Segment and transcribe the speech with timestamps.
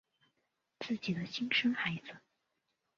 [0.79, 2.17] 自己的亲生孩子